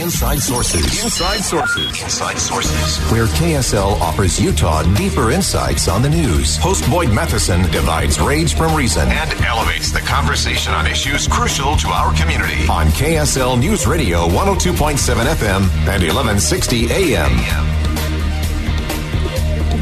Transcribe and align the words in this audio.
Inside 0.00 0.38
Sources. 0.38 1.02
Inside 1.02 1.40
Sources. 1.40 2.02
Inside 2.02 2.38
Sources. 2.38 2.98
Where 3.10 3.26
KSL 3.26 4.00
offers 4.00 4.40
Utah 4.40 4.82
deeper 4.94 5.32
insights 5.32 5.88
on 5.88 6.02
the 6.02 6.08
news. 6.08 6.56
Host 6.56 6.88
Boyd 6.88 7.10
Matheson 7.10 7.62
divides 7.70 8.20
rage 8.20 8.54
from 8.54 8.76
reason 8.76 9.08
and 9.08 9.32
elevates 9.44 9.90
the 9.90 9.98
conversation 10.00 10.72
on 10.72 10.86
issues 10.86 11.26
crucial 11.26 11.74
to 11.76 11.88
our 11.88 12.14
community. 12.14 12.68
On 12.70 12.86
KSL 12.88 13.58
News 13.58 13.86
Radio 13.88 14.28
102.7 14.28 14.98
FM 15.34 15.62
and 15.88 16.02
1160 16.02 16.92
AM. 16.92 17.32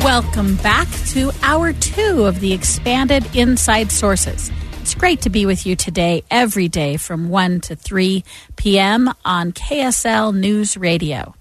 Welcome 0.01 0.57
back 0.57 0.89
to 1.09 1.31
hour 1.43 1.73
two 1.75 2.25
of 2.25 2.41
the 2.41 2.53
expanded 2.53 3.25
Inside 3.37 3.93
Sources. 3.93 4.51
It's 4.87 4.95
great 4.95 5.23
to 5.23 5.31
be 5.31 5.47
with 5.47 5.67
you 5.67 5.75
today, 5.75 6.23
every 6.31 6.69
day 6.69 6.97
from 6.97 7.29
1 7.29 7.63
to 7.63 7.75
3 7.75 8.23
p.m. 8.55 9.13
on 9.25 9.51
KSL 9.51 10.33
News 10.33 10.77
Radio. 10.77 11.35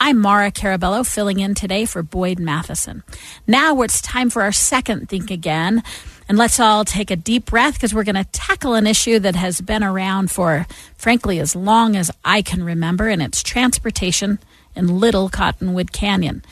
I'm 0.00 0.18
Maura 0.18 0.50
Carabello, 0.50 1.06
filling 1.06 1.38
in 1.38 1.54
today 1.54 1.84
for 1.84 2.02
Boyd 2.02 2.38
Matheson. 2.38 3.02
Now 3.46 3.82
it's 3.82 4.00
time 4.00 4.30
for 4.30 4.40
our 4.40 4.52
second 4.52 5.10
Think 5.10 5.30
Again. 5.30 5.82
And 6.30 6.38
let's 6.38 6.58
all 6.58 6.86
take 6.86 7.10
a 7.10 7.16
deep 7.16 7.44
breath 7.44 7.74
because 7.74 7.92
we're 7.92 8.04
going 8.04 8.14
to 8.14 8.24
tackle 8.24 8.72
an 8.72 8.86
issue 8.86 9.18
that 9.18 9.36
has 9.36 9.60
been 9.60 9.84
around 9.84 10.30
for, 10.30 10.66
frankly, 10.96 11.40
as 11.40 11.54
long 11.54 11.94
as 11.94 12.10
I 12.24 12.40
can 12.40 12.64
remember, 12.64 13.08
and 13.08 13.20
it's 13.20 13.42
transportation 13.42 14.38
in 14.74 14.98
Little 14.98 15.28
Cottonwood 15.28 15.92
Canyon. 15.92 16.42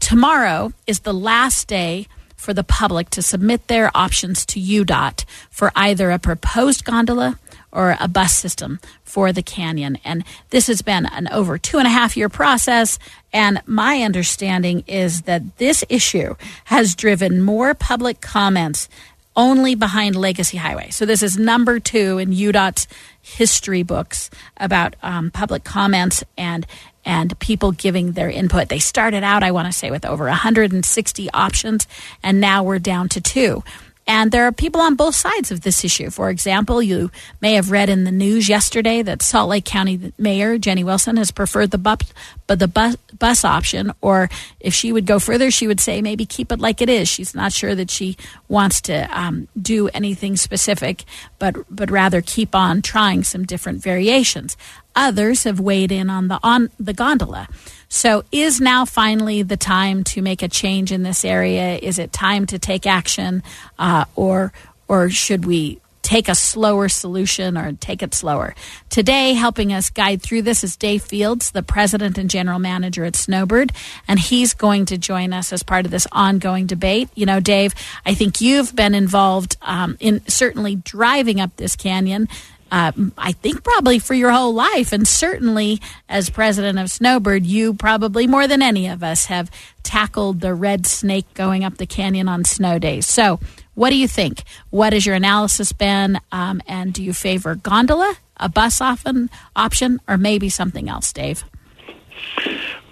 Tomorrow 0.00 0.72
is 0.88 1.00
the 1.00 1.14
last 1.14 1.68
day 1.68 2.08
for 2.38 2.54
the 2.54 2.64
public 2.64 3.10
to 3.10 3.20
submit 3.20 3.66
their 3.66 3.90
options 3.94 4.46
to 4.46 4.60
UDOT 4.60 5.24
for 5.50 5.72
either 5.74 6.10
a 6.10 6.18
proposed 6.18 6.84
gondola 6.84 7.38
or 7.70 7.96
a 8.00 8.08
bus 8.08 8.34
system 8.34 8.78
for 9.02 9.32
the 9.32 9.42
canyon. 9.42 9.98
And 10.04 10.24
this 10.50 10.68
has 10.68 10.80
been 10.80 11.04
an 11.04 11.28
over 11.28 11.58
two 11.58 11.78
and 11.78 11.86
a 11.86 11.90
half 11.90 12.16
year 12.16 12.28
process. 12.28 12.98
And 13.32 13.60
my 13.66 14.02
understanding 14.02 14.84
is 14.86 15.22
that 15.22 15.58
this 15.58 15.84
issue 15.88 16.36
has 16.66 16.94
driven 16.94 17.42
more 17.42 17.74
public 17.74 18.20
comments 18.20 18.88
only 19.36 19.74
behind 19.74 20.16
Legacy 20.16 20.56
Highway. 20.56 20.90
So 20.90 21.04
this 21.04 21.22
is 21.22 21.36
number 21.36 21.78
two 21.78 22.18
in 22.18 22.30
UDOT's 22.30 22.88
history 23.20 23.82
books 23.82 24.30
about 24.56 24.96
um, 25.02 25.30
public 25.30 25.64
comments 25.64 26.24
and 26.36 26.66
and 27.08 27.36
people 27.38 27.72
giving 27.72 28.12
their 28.12 28.28
input. 28.28 28.68
They 28.68 28.78
started 28.78 29.24
out, 29.24 29.42
I 29.42 29.50
want 29.50 29.66
to 29.66 29.72
say, 29.72 29.90
with 29.90 30.04
over 30.04 30.24
160 30.24 31.30
options, 31.32 31.88
and 32.22 32.38
now 32.38 32.62
we're 32.62 32.78
down 32.78 33.08
to 33.08 33.20
two. 33.20 33.64
And 34.06 34.32
there 34.32 34.44
are 34.44 34.52
people 34.52 34.80
on 34.80 34.94
both 34.94 35.14
sides 35.14 35.50
of 35.50 35.60
this 35.60 35.84
issue. 35.84 36.08
For 36.08 36.30
example, 36.30 36.82
you 36.82 37.10
may 37.42 37.54
have 37.54 37.70
read 37.70 37.90
in 37.90 38.04
the 38.04 38.10
news 38.10 38.48
yesterday 38.48 39.02
that 39.02 39.20
Salt 39.20 39.50
Lake 39.50 39.66
County 39.66 40.14
Mayor 40.16 40.56
Jenny 40.56 40.82
Wilson 40.82 41.18
has 41.18 41.30
preferred 41.30 41.70
the 41.70 41.78
bus, 41.78 41.98
but 42.46 42.58
the 42.58 42.68
bus, 42.68 42.96
bus 43.18 43.44
option. 43.44 43.92
Or 44.00 44.30
if 44.60 44.72
she 44.72 44.92
would 44.92 45.04
go 45.04 45.18
further, 45.18 45.50
she 45.50 45.66
would 45.66 45.78
say 45.78 46.00
maybe 46.00 46.24
keep 46.24 46.50
it 46.52 46.58
like 46.58 46.80
it 46.80 46.88
is. 46.88 47.06
She's 47.06 47.34
not 47.34 47.52
sure 47.52 47.74
that 47.74 47.90
she 47.90 48.16
wants 48.48 48.80
to 48.82 49.08
um, 49.12 49.46
do 49.60 49.88
anything 49.88 50.36
specific, 50.36 51.04
but 51.38 51.56
but 51.68 51.90
rather 51.90 52.22
keep 52.22 52.54
on 52.54 52.80
trying 52.80 53.24
some 53.24 53.44
different 53.44 53.82
variations. 53.82 54.56
Others 54.98 55.44
have 55.44 55.60
weighed 55.60 55.92
in 55.92 56.10
on 56.10 56.26
the 56.26 56.40
on 56.42 56.70
the 56.80 56.92
gondola. 56.92 57.46
So, 57.88 58.24
is 58.32 58.60
now 58.60 58.84
finally 58.84 59.42
the 59.42 59.56
time 59.56 60.02
to 60.04 60.22
make 60.22 60.42
a 60.42 60.48
change 60.48 60.90
in 60.90 61.04
this 61.04 61.24
area? 61.24 61.78
Is 61.80 62.00
it 62.00 62.12
time 62.12 62.46
to 62.46 62.58
take 62.58 62.84
action, 62.84 63.44
uh, 63.78 64.06
or 64.16 64.52
or 64.88 65.08
should 65.08 65.44
we 65.44 65.80
take 66.02 66.28
a 66.28 66.34
slower 66.34 66.88
solution 66.88 67.56
or 67.56 67.72
take 67.74 68.02
it 68.02 68.12
slower? 68.12 68.56
Today, 68.90 69.34
helping 69.34 69.72
us 69.72 69.88
guide 69.88 70.20
through 70.20 70.42
this 70.42 70.64
is 70.64 70.74
Dave 70.76 71.04
Fields, 71.04 71.52
the 71.52 71.62
president 71.62 72.18
and 72.18 72.28
general 72.28 72.58
manager 72.58 73.04
at 73.04 73.14
Snowbird, 73.14 73.70
and 74.08 74.18
he's 74.18 74.52
going 74.52 74.84
to 74.86 74.98
join 74.98 75.32
us 75.32 75.52
as 75.52 75.62
part 75.62 75.84
of 75.84 75.92
this 75.92 76.08
ongoing 76.10 76.66
debate. 76.66 77.08
You 77.14 77.26
know, 77.26 77.38
Dave, 77.38 77.72
I 78.04 78.14
think 78.14 78.40
you've 78.40 78.74
been 78.74 78.96
involved 78.96 79.58
um, 79.62 79.96
in 80.00 80.26
certainly 80.26 80.74
driving 80.74 81.40
up 81.40 81.54
this 81.56 81.76
canyon 81.76 82.26
uh, 82.70 82.92
I 83.16 83.32
think 83.32 83.64
probably 83.64 83.98
for 83.98 84.14
your 84.14 84.30
whole 84.30 84.54
life. 84.54 84.92
And 84.92 85.06
certainly 85.06 85.80
as 86.08 86.30
president 86.30 86.78
of 86.78 86.90
Snowbird, 86.90 87.46
you 87.46 87.74
probably 87.74 88.26
more 88.26 88.46
than 88.46 88.62
any 88.62 88.88
of 88.88 89.02
us 89.02 89.26
have 89.26 89.50
tackled 89.82 90.40
the 90.40 90.54
red 90.54 90.86
snake 90.86 91.32
going 91.34 91.64
up 91.64 91.78
the 91.78 91.86
canyon 91.86 92.28
on 92.28 92.44
snow 92.44 92.78
days. 92.78 93.06
So, 93.06 93.40
what 93.74 93.90
do 93.90 93.96
you 93.96 94.08
think? 94.08 94.42
What 94.70 94.92
has 94.92 95.06
your 95.06 95.14
analysis 95.14 95.72
been? 95.72 96.18
Um, 96.32 96.60
and 96.66 96.92
do 96.92 97.02
you 97.02 97.12
favor 97.12 97.54
gondola, 97.54 98.16
a 98.36 98.48
bus 98.48 98.80
often 98.80 99.30
option, 99.54 100.00
or 100.08 100.16
maybe 100.16 100.48
something 100.48 100.88
else, 100.88 101.12
Dave? 101.12 101.44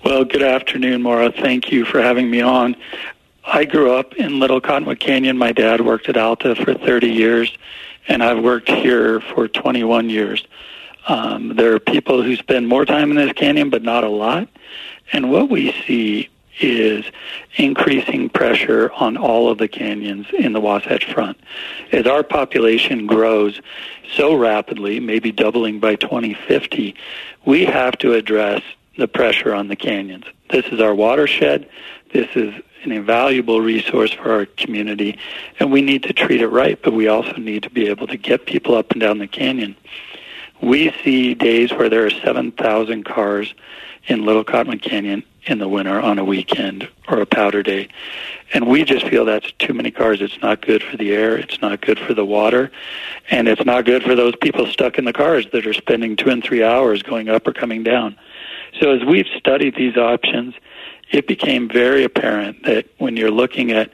Well, 0.04 0.25
good 0.25 0.44
afternoon, 0.44 1.03
Maura. 1.03 1.32
Thank 1.32 1.72
you 1.72 1.84
for 1.84 2.00
having 2.00 2.31
me 2.31 2.41
on. 2.41 2.76
I 3.44 3.64
grew 3.64 3.93
up 3.93 4.14
in 4.14 4.38
Little 4.38 4.60
Cottonwood 4.60 5.00
Canyon. 5.00 5.37
My 5.37 5.53
dad 5.53 5.81
worked 5.81 6.08
at 6.08 6.16
Alta 6.16 6.54
for 6.54 6.75
30 6.75 7.08
years 7.08 7.56
and 8.09 8.22
I've 8.22 8.43
worked 8.43 8.69
here 8.69 9.21
for 9.21 9.49
21 9.49 10.11
years. 10.11 10.44
Um, 11.09 11.55
there 11.56 11.72
are 11.75 11.78
people 11.78 12.22
who 12.22 12.37
spend 12.37 12.69
more 12.69 12.84
time 12.84 13.11
in 13.11 13.17
this 13.17 13.33
canyon, 13.33 13.71
but 13.71 13.83
not 13.83 14.05
a 14.05 14.09
lot. 14.09 14.49
And 15.12 15.31
what 15.31 15.49
we 15.50 15.72
see 15.87 16.28
is 16.59 17.05
increasing 17.56 18.28
pressure 18.28 18.91
on 18.93 19.17
all 19.17 19.50
of 19.50 19.59
the 19.59 19.69
canyons 19.69 20.27
in 20.33 20.53
the 20.53 20.61
Wasatch 20.61 21.05
Front. 21.05 21.39
As 21.93 22.06
our 22.06 22.22
population 22.22 23.06
grows 23.06 23.61
so 24.15 24.34
rapidly, 24.34 24.99
maybe 24.99 25.33
doubling 25.33 25.81
by 25.81 25.97
2050, 25.97 26.94
we 27.44 27.65
have 27.65 27.99
to 27.99 28.15
address 28.15 28.62
the 28.97 29.06
pressure 29.06 29.55
on 29.55 29.69
the 29.69 29.77
canyons. 29.77 30.25
This 30.50 30.66
is 30.66 30.80
our 30.80 30.94
watershed. 30.94 31.68
This 32.12 32.28
is 32.34 32.54
an 32.84 32.92
invaluable 32.92 33.60
resource 33.60 34.12
for 34.12 34.30
our 34.30 34.46
community, 34.46 35.18
and 35.58 35.72
we 35.72 35.82
need 35.82 36.04
to 36.04 36.12
treat 36.12 36.40
it 36.40 36.48
right, 36.48 36.80
but 36.82 36.92
we 36.92 37.08
also 37.08 37.36
need 37.36 37.64
to 37.64 37.70
be 37.70 37.88
able 37.88 38.06
to 38.06 38.16
get 38.16 38.46
people 38.46 38.74
up 38.76 38.92
and 38.92 39.00
down 39.00 39.18
the 39.18 39.26
canyon. 39.26 39.74
We 40.62 40.92
see 41.02 41.34
days 41.34 41.72
where 41.72 41.88
there 41.88 42.06
are 42.06 42.10
7,000 42.10 43.04
cars 43.04 43.54
in 44.06 44.24
Little 44.24 44.44
Cottonwood 44.44 44.82
Canyon 44.82 45.24
in 45.46 45.58
the 45.58 45.68
winter 45.68 46.00
on 46.00 46.18
a 46.18 46.24
weekend 46.24 46.88
or 47.08 47.20
a 47.20 47.26
powder 47.26 47.62
day. 47.62 47.88
And 48.52 48.66
we 48.66 48.84
just 48.84 49.06
feel 49.06 49.24
that's 49.24 49.52
too 49.58 49.74
many 49.74 49.90
cars. 49.90 50.20
It's 50.20 50.40
not 50.40 50.60
good 50.60 50.82
for 50.82 50.96
the 50.96 51.12
air, 51.12 51.36
it's 51.36 51.60
not 51.60 51.80
good 51.80 51.98
for 51.98 52.14
the 52.14 52.24
water, 52.24 52.70
and 53.30 53.48
it's 53.48 53.64
not 53.64 53.84
good 53.84 54.02
for 54.02 54.14
those 54.14 54.34
people 54.36 54.66
stuck 54.66 54.98
in 54.98 55.04
the 55.04 55.12
cars 55.12 55.46
that 55.52 55.66
are 55.66 55.74
spending 55.74 56.16
two 56.16 56.30
and 56.30 56.42
three 56.42 56.62
hours 56.62 57.02
going 57.02 57.28
up 57.28 57.46
or 57.46 57.52
coming 57.52 57.82
down. 57.82 58.16
So 58.81 58.91
as 58.91 59.04
we've 59.04 59.26
studied 59.37 59.75
these 59.76 59.97
options, 59.97 60.54
it 61.10 61.26
became 61.26 61.69
very 61.69 62.04
apparent 62.04 62.64
that 62.64 62.87
when 62.98 63.16
you're 63.16 63.31
looking 63.31 63.70
at 63.70 63.91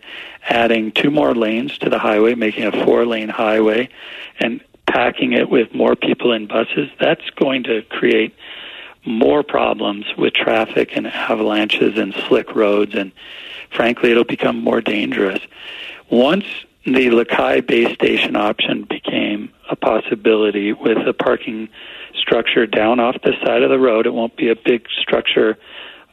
adding 0.49 0.93
two 0.93 1.11
more 1.11 1.35
lanes 1.35 1.79
to 1.79 1.91
the 1.91 1.99
highway, 1.99 2.35
making 2.35 2.65
a 2.65 2.85
four 2.85 3.05
lane 3.07 3.29
highway, 3.29 3.89
and 4.41 4.61
packing 4.87 5.33
it 5.33 5.49
with 5.49 5.75
more 5.75 5.95
people 5.95 6.33
in 6.33 6.47
buses, 6.47 6.91
that's 6.99 7.29
going 7.31 7.65
to 7.65 7.83
create 7.83 8.35
more 9.05 9.43
problems 9.43 10.07
with 10.17 10.33
traffic 10.33 10.97
and 10.97 11.07
avalanches 11.07 11.99
and 11.99 12.15
slick 12.29 12.55
roads, 12.55 12.95
and 12.95 13.13
frankly, 13.71 14.11
it'll 14.11 14.25
become 14.25 14.63
more 14.63 14.81
dangerous. 14.81 15.41
Once 16.11 16.45
the 16.85 17.11
La 17.11 17.25
Caille 17.25 17.61
base 17.61 17.95
station 17.95 18.37
option 18.37 18.85
became 18.85 19.51
a 19.71 19.77
possibility 19.77 20.73
with 20.73 20.99
a 21.07 21.13
parking 21.13 21.69
structure 22.23 22.67
down 22.67 23.01
off 23.01 23.17
the 23.23 23.33
side 23.45 23.63
of 23.63 23.71
the 23.71 23.79
road, 23.79 24.07
it 24.07 24.15
won't 24.15 24.37
be 24.37 24.49
a 24.49 24.57
big 24.57 24.87
structure 25.01 25.59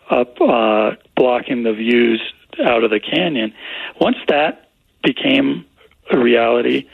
up 0.09 0.41
uh, 0.41 0.91
blocking 1.15 1.63
the 1.63 1.73
views 1.73 2.21
out 2.63 2.83
of 2.83 2.89
the 2.89 2.99
canyon. 2.99 3.53
Once 4.01 4.17
that 4.27 4.69
became 5.03 5.65
a 6.11 6.17
reality, 6.17 6.89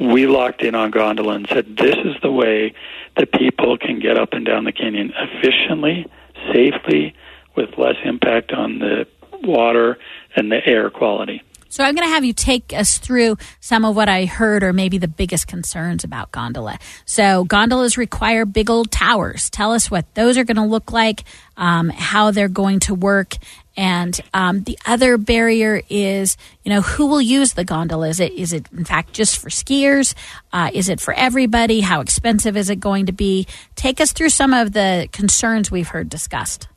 we 0.00 0.26
locked 0.26 0.62
in 0.62 0.74
on 0.74 0.90
gondola 0.90 1.34
and 1.34 1.46
said 1.48 1.76
this 1.76 1.96
is 2.04 2.16
the 2.22 2.32
way 2.32 2.74
that 3.16 3.32
people 3.32 3.78
can 3.78 4.00
get 4.00 4.18
up 4.18 4.32
and 4.32 4.44
down 4.44 4.64
the 4.64 4.72
canyon 4.72 5.12
efficiently, 5.16 6.06
safely, 6.52 7.14
with 7.54 7.78
less 7.78 7.96
impact 8.04 8.52
on 8.52 8.78
the 8.78 9.06
water 9.42 9.98
and 10.34 10.50
the 10.50 10.66
air 10.66 10.90
quality. 10.90 11.42
So 11.76 11.84
I'm 11.84 11.94
going 11.94 12.08
to 12.08 12.14
have 12.14 12.24
you 12.24 12.32
take 12.32 12.72
us 12.72 12.96
through 12.96 13.36
some 13.60 13.84
of 13.84 13.94
what 13.94 14.08
I 14.08 14.24
heard 14.24 14.62
or 14.62 14.72
maybe 14.72 14.96
the 14.96 15.08
biggest 15.08 15.46
concerns 15.46 16.04
about 16.04 16.32
gondola. 16.32 16.78
So 17.04 17.44
gondolas 17.44 17.98
require 17.98 18.46
big 18.46 18.70
old 18.70 18.90
towers. 18.90 19.50
Tell 19.50 19.72
us 19.72 19.90
what 19.90 20.06
those 20.14 20.38
are 20.38 20.44
going 20.44 20.56
to 20.56 20.64
look 20.64 20.90
like, 20.90 21.24
um, 21.58 21.90
how 21.90 22.30
they're 22.30 22.48
going 22.48 22.80
to 22.80 22.94
work, 22.94 23.34
and 23.76 24.18
um, 24.32 24.62
the 24.62 24.78
other 24.86 25.18
barrier 25.18 25.82
is, 25.90 26.38
you 26.64 26.72
know, 26.72 26.80
who 26.80 27.08
will 27.08 27.20
use 27.20 27.52
the 27.52 27.64
gondola? 27.64 28.08
Is 28.08 28.20
it 28.20 28.32
is 28.32 28.54
it 28.54 28.64
in 28.72 28.86
fact 28.86 29.12
just 29.12 29.36
for 29.36 29.50
skiers? 29.50 30.14
Uh, 30.54 30.70
is 30.72 30.88
it 30.88 30.98
for 30.98 31.12
everybody? 31.12 31.82
How 31.82 32.00
expensive 32.00 32.56
is 32.56 32.70
it 32.70 32.80
going 32.80 33.04
to 33.04 33.12
be? 33.12 33.46
Take 33.74 34.00
us 34.00 34.12
through 34.12 34.30
some 34.30 34.54
of 34.54 34.72
the 34.72 35.10
concerns 35.12 35.70
we've 35.70 35.88
heard 35.88 36.08
discussed. 36.08 36.68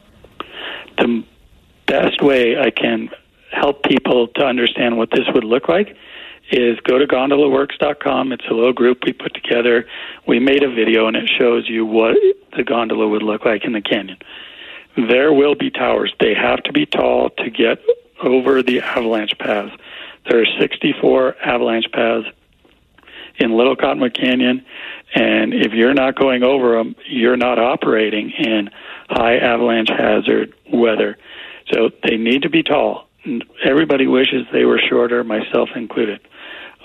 The 0.97 1.23
best 1.87 2.21
way 2.21 2.59
I 2.59 2.69
can 2.69 3.09
help 3.51 3.83
people 3.83 4.27
to 4.35 4.45
understand 4.45 4.97
what 4.97 5.09
this 5.11 5.25
would 5.33 5.43
look 5.43 5.67
like 5.67 5.95
is 6.51 6.79
go 6.81 6.97
to 6.97 7.05
gondolaworks.com. 7.05 8.31
It's 8.31 8.45
a 8.49 8.53
little 8.53 8.73
group 8.73 8.99
we 9.05 9.13
put 9.13 9.33
together. 9.33 9.85
We 10.27 10.39
made 10.39 10.63
a 10.63 10.69
video 10.69 11.07
and 11.07 11.15
it 11.15 11.29
shows 11.37 11.69
you 11.69 11.85
what 11.85 12.15
the 12.55 12.63
gondola 12.63 13.07
would 13.07 13.23
look 13.23 13.45
like 13.45 13.65
in 13.65 13.73
the 13.73 13.81
canyon 13.81 14.17
there 15.07 15.31
will 15.33 15.55
be 15.55 15.69
towers. 15.69 16.13
They 16.19 16.33
have 16.33 16.63
to 16.63 16.73
be 16.73 16.85
tall 16.85 17.29
to 17.37 17.49
get 17.49 17.79
over 18.21 18.61
the 18.61 18.81
avalanche 18.81 19.37
paths. 19.39 19.71
There 20.29 20.41
are 20.41 20.45
64 20.59 21.37
avalanche 21.43 21.91
paths 21.91 22.27
in 23.37 23.55
Little 23.55 23.75
Cottonwood 23.75 24.13
Canyon, 24.13 24.65
and 25.15 25.53
if 25.53 25.71
you're 25.73 25.93
not 25.93 26.19
going 26.19 26.43
over 26.43 26.77
them, 26.77 26.95
you're 27.07 27.37
not 27.37 27.57
operating 27.57 28.31
in 28.31 28.69
high 29.09 29.37
avalanche 29.37 29.89
hazard 29.89 30.53
weather. 30.71 31.17
So 31.71 31.89
they 32.03 32.17
need 32.17 32.41
to 32.41 32.49
be 32.49 32.63
tall. 32.63 33.08
Everybody 33.63 34.07
wishes 34.07 34.45
they 34.51 34.65
were 34.65 34.79
shorter, 34.79 35.23
myself 35.23 35.69
included. 35.75 36.21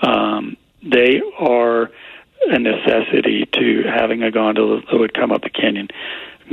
Um, 0.01 0.57
they 0.83 1.21
are 1.39 1.89
a 2.47 2.59
necessity 2.59 3.45
to 3.53 3.83
having 3.83 4.23
a 4.23 4.31
gondola 4.31 4.81
that 4.81 4.97
would 4.97 5.13
come 5.13 5.31
up 5.31 5.41
the 5.41 5.49
canyon. 5.49 5.87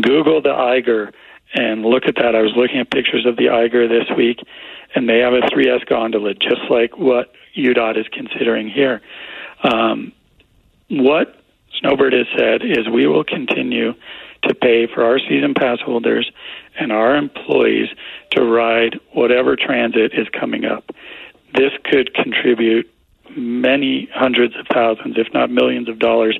Google 0.01 0.41
the 0.41 0.53
Eiger 0.53 1.13
and 1.55 1.85
look 1.85 2.05
at 2.07 2.17
that. 2.17 2.35
I 2.35 2.43
was 2.43 2.53
looking 2.57 2.79
at 2.79 2.91
pictures 2.91 3.27
of 3.27 3.37
the 3.37 3.51
Eiger 3.51 3.89
this 3.89 4.09
week, 4.17 4.39
and 4.95 5.09
they 5.09 5.19
have 5.19 5.35
a 5.35 5.41
3S 5.41 5.87
gondola, 5.87 6.35
just 6.35 6.63
like 6.71 6.97
what 6.97 7.33
UDOT 7.57 7.99
is 7.99 8.07
considering 8.13 8.69
here. 8.69 9.03
Um, 9.63 10.13
what 10.89 11.37
Snowbird 11.81 12.13
has 12.13 12.27
said 12.37 12.63
is 12.63 12.89
we 12.89 13.07
will 13.07 13.25
continue 13.25 13.95
to 14.45 14.55
pay 14.55 14.87
for 14.87 15.05
our 15.05 15.19
season 15.19 15.55
pass 15.55 15.79
holders 15.81 16.31
and 16.79 16.93
our 16.93 17.17
employees 17.17 17.89
to 18.33 18.45
ride 18.45 18.99
whatever 19.13 19.57
transit 19.57 20.13
is 20.15 20.29
coming 20.29 20.65
up. 20.65 20.91
This 21.55 21.73
could 21.85 22.15
contribute 22.15 22.91
many 23.37 24.09
hundreds 24.15 24.57
of 24.57 24.67
thousands, 24.73 25.17
if 25.19 25.33
not 25.33 25.51
millions 25.51 25.89
of 25.89 25.99
dollars, 25.99 26.39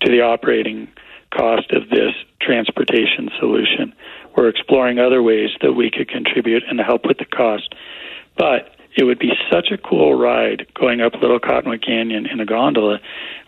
to 0.00 0.10
the 0.10 0.20
operating 0.20 0.88
cost 1.30 1.70
of 1.72 1.90
this 1.90 2.12
transportation 2.40 3.30
solution. 3.38 3.94
We're 4.36 4.48
exploring 4.48 4.98
other 4.98 5.22
ways 5.22 5.50
that 5.62 5.72
we 5.72 5.90
could 5.90 6.08
contribute 6.08 6.62
and 6.68 6.80
help 6.80 7.06
with 7.06 7.18
the 7.18 7.24
cost. 7.24 7.74
But 8.36 8.74
it 8.96 9.04
would 9.04 9.18
be 9.18 9.32
such 9.50 9.70
a 9.72 9.78
cool 9.78 10.14
ride 10.14 10.66
going 10.74 11.00
up 11.00 11.14
Little 11.14 11.40
Cottonwood 11.40 11.84
Canyon 11.84 12.26
in 12.26 12.40
a 12.40 12.46
gondola. 12.46 13.00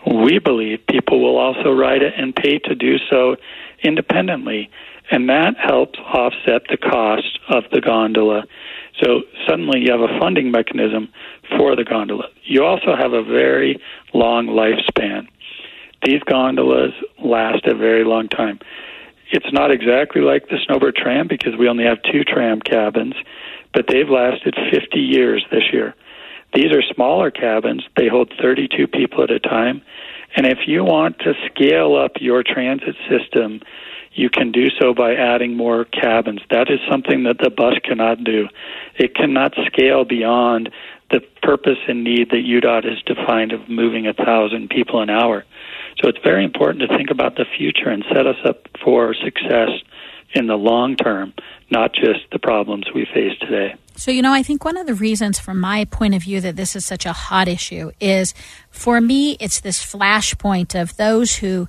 We 0.06 0.38
believe 0.38 0.86
people 0.88 1.22
will 1.22 1.36
also 1.36 1.72
ride 1.72 2.02
it 2.02 2.14
and 2.16 2.34
pay 2.34 2.58
to 2.60 2.74
do 2.74 2.98
so 3.10 3.36
independently. 3.82 4.70
And 5.10 5.28
that 5.28 5.56
helps 5.56 5.98
offset 5.98 6.62
the 6.68 6.76
cost 6.76 7.38
of 7.48 7.64
the 7.72 7.80
gondola. 7.80 8.44
So 9.02 9.22
suddenly 9.46 9.80
you 9.80 9.92
have 9.92 10.00
a 10.00 10.18
funding 10.18 10.50
mechanism 10.50 11.08
for 11.56 11.76
the 11.76 11.84
gondola. 11.84 12.28
You 12.44 12.64
also 12.64 12.96
have 12.96 13.12
a 13.12 13.22
very 13.22 13.80
long 14.14 14.48
lifespan. 14.48 15.28
These 16.04 16.22
gondolas 16.22 16.92
last 17.22 17.66
a 17.66 17.74
very 17.74 18.04
long 18.04 18.28
time. 18.28 18.58
It's 19.30 19.52
not 19.52 19.70
exactly 19.70 20.22
like 20.22 20.48
the 20.48 20.58
Snowbird 20.66 20.96
tram 20.96 21.26
because 21.28 21.56
we 21.58 21.68
only 21.68 21.84
have 21.84 21.98
two 22.02 22.22
tram 22.22 22.60
cabins, 22.60 23.14
but 23.74 23.86
they've 23.88 24.08
lasted 24.08 24.54
50 24.72 24.98
years 24.98 25.44
this 25.50 25.64
year. 25.72 25.94
These 26.54 26.72
are 26.72 26.82
smaller 26.94 27.30
cabins. 27.30 27.84
They 27.96 28.08
hold 28.08 28.32
32 28.40 28.86
people 28.86 29.24
at 29.24 29.30
a 29.30 29.40
time. 29.40 29.82
And 30.36 30.46
if 30.46 30.58
you 30.66 30.84
want 30.84 31.18
to 31.20 31.34
scale 31.46 31.96
up 31.96 32.12
your 32.20 32.42
transit 32.42 32.94
system, 33.08 33.60
you 34.16 34.30
can 34.30 34.50
do 34.50 34.68
so 34.80 34.94
by 34.94 35.14
adding 35.14 35.56
more 35.56 35.84
cabins. 35.84 36.40
That 36.50 36.70
is 36.70 36.80
something 36.90 37.24
that 37.24 37.38
the 37.38 37.50
bus 37.50 37.74
cannot 37.84 38.24
do. 38.24 38.48
It 38.96 39.14
cannot 39.14 39.54
scale 39.66 40.04
beyond 40.04 40.70
the 41.10 41.20
purpose 41.42 41.78
and 41.86 42.02
need 42.02 42.30
that 42.30 42.42
UDOT 42.44 42.84
has 42.84 43.02
defined 43.02 43.52
of 43.52 43.68
moving 43.68 44.06
a 44.06 44.14
thousand 44.14 44.70
people 44.70 45.00
an 45.00 45.10
hour. 45.10 45.44
So 46.02 46.08
it's 46.08 46.18
very 46.24 46.44
important 46.44 46.88
to 46.88 46.96
think 46.96 47.10
about 47.10 47.36
the 47.36 47.44
future 47.56 47.88
and 47.88 48.04
set 48.12 48.26
us 48.26 48.36
up 48.44 48.66
for 48.82 49.14
success 49.14 49.70
in 50.34 50.46
the 50.46 50.56
long 50.56 50.96
term, 50.96 51.32
not 51.70 51.94
just 51.94 52.30
the 52.32 52.38
problems 52.38 52.86
we 52.94 53.06
face 53.12 53.38
today. 53.38 53.74
So, 53.96 54.10
you 54.10 54.20
know, 54.20 54.32
I 54.32 54.42
think 54.42 54.64
one 54.64 54.76
of 54.76 54.86
the 54.86 54.94
reasons, 54.94 55.38
from 55.38 55.58
my 55.58 55.86
point 55.86 56.14
of 56.14 56.22
view, 56.22 56.40
that 56.42 56.56
this 56.56 56.76
is 56.76 56.84
such 56.84 57.06
a 57.06 57.12
hot 57.12 57.48
issue 57.48 57.92
is 58.00 58.34
for 58.70 59.00
me, 59.00 59.36
it's 59.40 59.60
this 59.60 59.82
flashpoint 59.82 60.78
of 60.78 60.96
those 60.96 61.36
who 61.36 61.68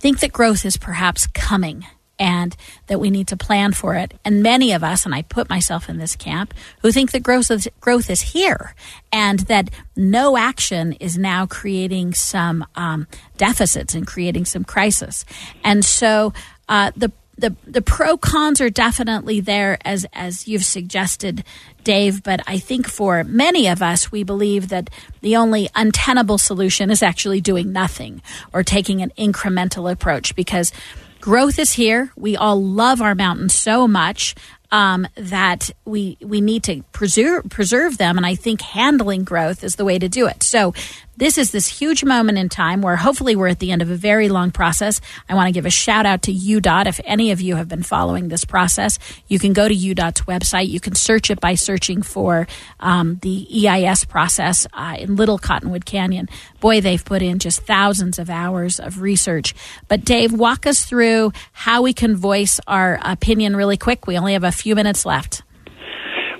think 0.00 0.20
that 0.20 0.32
growth 0.32 0.64
is 0.64 0.76
perhaps 0.76 1.26
coming 1.26 1.86
and 2.18 2.56
that 2.88 2.98
we 2.98 3.10
need 3.10 3.28
to 3.28 3.36
plan 3.36 3.72
for 3.72 3.94
it. 3.94 4.12
And 4.24 4.42
many 4.42 4.72
of 4.72 4.82
us, 4.82 5.04
and 5.04 5.14
I 5.14 5.22
put 5.22 5.48
myself 5.48 5.88
in 5.88 5.98
this 5.98 6.16
camp, 6.16 6.52
who 6.82 6.90
think 6.90 7.12
that 7.12 7.22
growth 7.22 7.50
is, 7.50 7.68
growth 7.80 8.10
is 8.10 8.20
here 8.20 8.74
and 9.12 9.40
that 9.40 9.70
no 9.94 10.36
action 10.36 10.94
is 10.94 11.16
now 11.16 11.46
creating 11.46 12.14
some 12.14 12.66
um, 12.74 13.06
deficits 13.36 13.94
and 13.94 14.06
creating 14.06 14.46
some 14.46 14.64
crisis. 14.64 15.24
And 15.62 15.84
so 15.84 16.32
uh, 16.68 16.90
the 16.96 17.12
the 17.38 17.54
the 17.66 17.80
pro 17.80 18.16
cons 18.16 18.60
are 18.60 18.70
definitely 18.70 19.40
there 19.40 19.78
as 19.84 20.04
as 20.12 20.48
you've 20.48 20.64
suggested 20.64 21.44
Dave 21.84 22.22
but 22.22 22.40
I 22.46 22.58
think 22.58 22.88
for 22.88 23.24
many 23.24 23.68
of 23.68 23.80
us 23.80 24.10
we 24.10 24.24
believe 24.24 24.68
that 24.68 24.90
the 25.20 25.36
only 25.36 25.70
untenable 25.74 26.38
solution 26.38 26.90
is 26.90 27.02
actually 27.02 27.40
doing 27.40 27.72
nothing 27.72 28.20
or 28.52 28.62
taking 28.62 29.00
an 29.02 29.12
incremental 29.16 29.90
approach 29.90 30.34
because 30.34 30.72
growth 31.20 31.58
is 31.58 31.72
here. 31.72 32.12
We 32.16 32.36
all 32.36 32.62
love 32.62 33.00
our 33.00 33.14
mountains 33.14 33.54
so 33.54 33.88
much 33.88 34.34
um, 34.70 35.06
that 35.16 35.70
we 35.84 36.18
we 36.20 36.40
need 36.40 36.64
to 36.64 36.82
preserve 36.92 37.48
preserve 37.48 37.98
them, 37.98 38.16
and 38.16 38.26
I 38.26 38.34
think 38.34 38.60
handling 38.60 39.24
growth 39.24 39.64
is 39.64 39.76
the 39.76 39.84
way 39.84 39.98
to 39.98 40.08
do 40.08 40.26
it. 40.26 40.42
So 40.42 40.74
this 41.18 41.36
is 41.36 41.50
this 41.50 41.66
huge 41.66 42.04
moment 42.04 42.38
in 42.38 42.48
time 42.48 42.80
where 42.80 42.94
hopefully 42.94 43.34
we're 43.34 43.48
at 43.48 43.58
the 43.58 43.72
end 43.72 43.82
of 43.82 43.90
a 43.90 43.96
very 43.96 44.28
long 44.28 44.52
process. 44.52 45.00
I 45.28 45.34
want 45.34 45.48
to 45.48 45.52
give 45.52 45.66
a 45.66 45.70
shout 45.70 46.06
out 46.06 46.22
to 46.22 46.32
UDOT. 46.32 46.86
If 46.86 47.00
any 47.04 47.32
of 47.32 47.40
you 47.40 47.56
have 47.56 47.68
been 47.68 47.82
following 47.82 48.28
this 48.28 48.44
process, 48.44 49.00
you 49.26 49.40
can 49.40 49.52
go 49.52 49.66
to 49.66 49.74
UDOT's 49.74 50.20
website. 50.22 50.68
You 50.68 50.78
can 50.78 50.94
search 50.94 51.28
it 51.28 51.40
by 51.40 51.56
searching 51.56 52.02
for 52.02 52.46
um, 52.78 53.18
the 53.22 53.66
EIS 53.66 54.04
process 54.04 54.68
uh, 54.72 54.94
in 54.96 55.16
Little 55.16 55.38
Cottonwood 55.38 55.84
Canyon. 55.84 56.28
Boy, 56.60 56.80
they've 56.80 57.04
put 57.04 57.20
in 57.20 57.40
just 57.40 57.62
thousands 57.62 58.20
of 58.20 58.30
hours 58.30 58.78
of 58.78 59.00
research. 59.00 59.56
But 59.88 60.04
Dave, 60.04 60.32
walk 60.32 60.68
us 60.68 60.84
through 60.84 61.32
how 61.50 61.82
we 61.82 61.92
can 61.92 62.14
voice 62.14 62.60
our 62.68 63.00
opinion 63.02 63.56
really 63.56 63.76
quick. 63.76 64.06
We 64.06 64.16
only 64.18 64.34
have 64.34 64.44
a 64.44 64.52
few 64.62 64.74
minutes 64.74 65.06
left. 65.06 65.42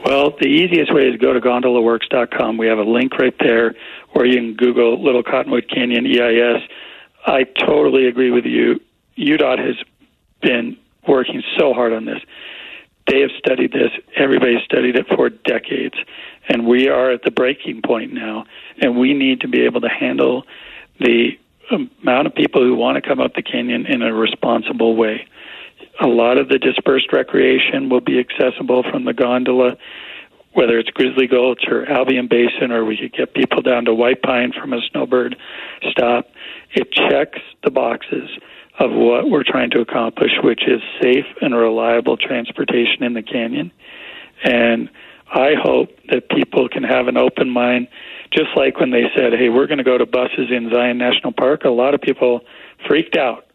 Well, 0.04 0.30
the 0.40 0.46
easiest 0.46 0.94
way 0.94 1.08
is 1.08 1.16
go 1.16 1.32
to 1.32 1.40
gondolaworks.com. 1.40 2.56
We 2.56 2.66
have 2.68 2.78
a 2.78 2.84
link 2.84 3.18
right 3.18 3.34
there 3.40 3.74
or 4.14 4.24
you 4.24 4.36
can 4.36 4.54
Google 4.54 5.02
Little 5.02 5.22
Cottonwood 5.22 5.68
Canyon 5.68 6.06
EIS. 6.06 6.62
I 7.26 7.44
totally 7.44 8.06
agree 8.06 8.30
with 8.30 8.44
you. 8.44 8.80
UDOT 9.18 9.58
has 9.58 9.76
been 10.40 10.76
working 11.06 11.42
so 11.58 11.74
hard 11.74 11.92
on 11.92 12.04
this. 12.04 12.20
They 13.06 13.20
have 13.20 13.30
studied 13.38 13.72
this. 13.72 13.90
Everybody's 14.16 14.62
studied 14.64 14.96
it 14.96 15.06
for 15.08 15.30
decades. 15.30 15.94
And 16.48 16.66
we 16.66 16.88
are 16.88 17.10
at 17.10 17.22
the 17.22 17.30
breaking 17.30 17.82
point 17.82 18.12
now. 18.12 18.44
And 18.80 18.98
we 18.98 19.14
need 19.14 19.40
to 19.40 19.48
be 19.48 19.62
able 19.62 19.80
to 19.80 19.88
handle 19.88 20.44
the 21.00 21.38
amount 21.70 22.26
of 22.26 22.34
people 22.34 22.62
who 22.62 22.74
want 22.74 23.02
to 23.02 23.06
come 23.06 23.20
up 23.20 23.34
the 23.34 23.42
canyon 23.42 23.86
in 23.86 24.02
a 24.02 24.12
responsible 24.12 24.96
way. 24.96 25.26
A 26.00 26.06
lot 26.06 26.38
of 26.38 26.48
the 26.48 26.58
dispersed 26.58 27.12
recreation 27.12 27.88
will 27.88 28.00
be 28.00 28.18
accessible 28.18 28.84
from 28.90 29.04
the 29.04 29.12
gondola 29.12 29.76
whether 30.58 30.76
it's 30.76 30.90
Grizzly 30.90 31.28
Gulch 31.28 31.64
or 31.68 31.88
Albion 31.88 32.26
Basin, 32.26 32.72
or 32.72 32.84
we 32.84 32.96
could 32.96 33.12
get 33.12 33.32
people 33.32 33.62
down 33.62 33.84
to 33.84 33.94
White 33.94 34.22
Pine 34.22 34.52
from 34.52 34.72
a 34.72 34.80
snowbird 34.90 35.36
stop. 35.88 36.26
It 36.72 36.90
checks 36.90 37.38
the 37.62 37.70
boxes 37.70 38.28
of 38.80 38.90
what 38.90 39.30
we're 39.30 39.44
trying 39.44 39.70
to 39.70 39.80
accomplish, 39.80 40.32
which 40.42 40.62
is 40.66 40.80
safe 41.00 41.26
and 41.40 41.54
reliable 41.54 42.16
transportation 42.16 43.04
in 43.04 43.14
the 43.14 43.22
canyon. 43.22 43.70
And 44.42 44.90
I 45.32 45.54
hope 45.60 45.90
that 46.10 46.28
people 46.28 46.68
can 46.68 46.82
have 46.82 47.08
an 47.08 47.16
open 47.16 47.50
mind, 47.50 47.86
just 48.32 48.48
like 48.56 48.80
when 48.80 48.90
they 48.90 49.04
said, 49.14 49.34
hey, 49.34 49.50
we're 49.50 49.66
going 49.66 49.78
to 49.78 49.84
go 49.84 49.98
to 49.98 50.06
buses 50.06 50.50
in 50.50 50.70
Zion 50.72 50.98
National 50.98 51.32
Park. 51.32 51.64
A 51.64 51.70
lot 51.70 51.94
of 51.94 52.00
people 52.00 52.40
freaked 52.88 53.16
out. 53.16 53.47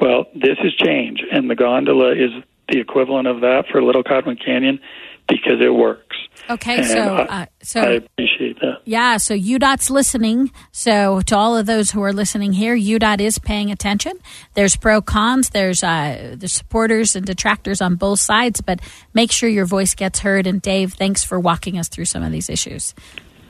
Well, 0.00 0.26
this 0.34 0.58
is 0.62 0.74
change, 0.74 1.22
and 1.30 1.48
the 1.48 1.54
gondola 1.54 2.12
is 2.12 2.30
the 2.68 2.80
equivalent 2.80 3.28
of 3.28 3.40
that 3.42 3.64
for 3.70 3.82
Little 3.82 4.02
Cottonwood 4.02 4.42
Canyon 4.44 4.80
because 5.28 5.60
it 5.60 5.72
works. 5.72 6.16
Okay, 6.50 6.78
And 6.78 6.86
so 6.86 7.00
I, 7.00 7.42
uh, 7.42 7.46
so 7.62 7.80
I 7.80 7.90
appreciate 7.92 8.60
that. 8.60 8.80
Yeah, 8.84 9.16
so 9.16 9.34
UDOT's 9.34 9.88
listening. 9.88 10.50
So 10.72 11.22
to 11.22 11.36
all 11.36 11.56
of 11.56 11.64
those 11.64 11.90
who 11.90 12.02
are 12.02 12.12
listening 12.12 12.52
here, 12.52 12.76
UDOT 12.76 13.20
is 13.20 13.38
paying 13.38 13.70
attention. 13.70 14.12
There's 14.52 14.76
pro 14.76 15.00
cons, 15.00 15.50
there's 15.50 15.82
uh, 15.82 16.36
the 16.38 16.48
supporters 16.48 17.16
and 17.16 17.24
detractors 17.24 17.80
on 17.80 17.94
both 17.94 18.20
sides, 18.20 18.60
but 18.60 18.80
make 19.14 19.32
sure 19.32 19.48
your 19.48 19.64
voice 19.64 19.94
gets 19.94 20.18
heard. 20.18 20.46
And 20.46 20.60
Dave, 20.60 20.94
thanks 20.94 21.24
for 21.24 21.40
walking 21.40 21.78
us 21.78 21.88
through 21.88 22.06
some 22.06 22.22
of 22.22 22.30
these 22.30 22.50
issues. 22.50 22.94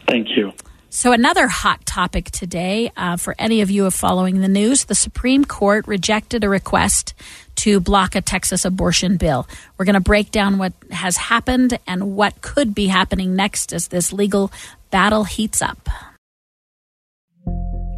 Thank 0.07 0.37
you. 0.37 0.53
So, 0.95 1.11
another 1.11 1.49
hot 1.49 1.85
topic 1.85 2.31
today 2.31 2.93
uh, 2.97 3.17
for 3.17 3.35
any 3.37 3.63
of 3.63 3.71
you 3.71 3.83
who 3.83 3.89
are 3.89 3.91
following 3.91 4.41
the 4.41 4.47
news 4.47 4.85
the 4.85 4.95
Supreme 4.95 5.45
Court 5.45 5.89
rejected 5.89 6.45
a 6.45 6.49
request 6.49 7.15
to 7.57 7.81
block 7.81 8.15
a 8.15 8.21
Texas 8.21 8.65
abortion 8.65 9.17
bill. 9.17 9.49
We're 9.77 9.87
going 9.87 9.95
to 9.95 10.01
break 10.01 10.31
down 10.31 10.57
what 10.57 10.73
has 10.93 11.17
happened 11.17 11.81
and 11.89 12.15
what 12.15 12.41
could 12.43 12.77
be 12.77 12.87
happening 12.87 13.35
next 13.35 13.73
as 13.73 13.89
this 13.89 14.13
legal 14.13 14.53
battle 14.93 15.25
heats 15.25 15.61
up. 15.61 15.89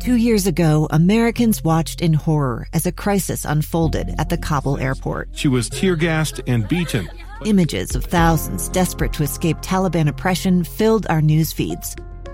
Two 0.00 0.16
years 0.16 0.46
ago, 0.46 0.88
Americans 0.90 1.62
watched 1.62 2.00
in 2.00 2.14
horror 2.14 2.66
as 2.72 2.86
a 2.86 2.92
crisis 2.92 3.44
unfolded 3.44 4.14
at 4.18 4.30
the 4.30 4.38
Kabul 4.38 4.78
airport. 4.78 5.28
She 5.34 5.48
was 5.48 5.68
tear 5.68 5.96
gassed 5.96 6.40
and 6.46 6.66
beaten. 6.66 7.10
Images 7.44 7.94
of 7.94 8.06
thousands 8.06 8.70
desperate 8.70 9.12
to 9.12 9.22
escape 9.22 9.58
Taliban 9.58 10.08
oppression 10.08 10.64
filled 10.64 11.06
our 11.10 11.20
news 11.20 11.52
feeds. 11.52 11.94